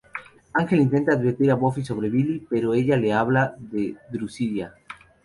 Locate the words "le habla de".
2.97-3.95